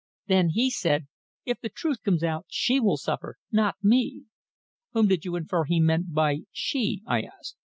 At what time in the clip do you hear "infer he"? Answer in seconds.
5.35-5.79